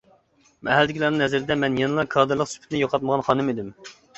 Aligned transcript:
مەھەللىدىكىلەرنىڭ 0.69 1.21
نەزىرىدە 1.23 1.59
مەن 1.65 1.77
يەنىلا 1.83 2.07
كادىرلىق 2.17 2.51
سۈپىتىنى 2.55 2.83
يوقاتمىغان 2.85 3.27
خانىم 3.29 3.55
ئىدىم. 3.57 3.71